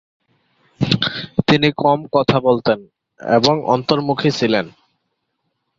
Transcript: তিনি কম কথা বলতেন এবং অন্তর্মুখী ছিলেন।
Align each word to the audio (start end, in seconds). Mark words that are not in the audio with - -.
তিনি 1.47 1.69
কম 1.77 1.99
কথা 2.13 2.37
বলতেন 2.39 2.79
এবং 3.19 3.55
অন্তর্মুখী 3.65 4.29
ছিলেন। 4.31 4.65